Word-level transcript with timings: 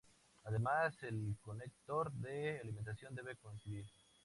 Además, 0.45 0.95
el 1.03 1.37
conector 1.41 2.11
de 2.13 2.59
alimentación 2.59 3.13
debe 3.13 3.35
coincidir. 3.35 3.85